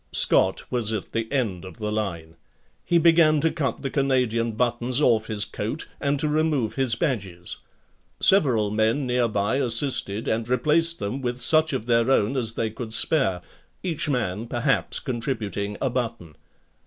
Scott 0.11 0.63
was 0.71 0.91
at 0.93 1.11
the 1.11 1.31
end 1.31 1.63
of 1.63 1.77
the 1.77 1.91
line. 1.91 2.35
He 2.83 2.97
began 2.97 3.39
to 3.41 3.51
cut 3.51 3.83
the 3.83 3.91
Canadian 3.91 4.53
buttons 4.53 4.99
off 4.99 5.27
his 5.27 5.45
coat 5.45 5.87
and 5.99 6.17
to 6.19 6.27
remove 6.27 6.73
his 6.73 6.95
badges. 6.95 7.57
Several 8.19 8.71
men 8.71 9.05
near 9.05 9.27
by 9.27 9.57
assisted 9.57 10.27
and 10.27 10.49
replaced 10.49 10.97
them 10.97 11.21
with 11.21 11.37
such 11.39 11.71
of 11.71 11.85
their 11.85 12.09
own 12.09 12.35
as 12.35 12.53
they 12.55 12.71
could 12.71 12.93
spare; 12.93 13.43
each 13.83 14.09
man 14.09 14.47
perhaps 14.47 14.99
contributing 14.99 15.77
a 15.79 15.91
button. 15.91 16.35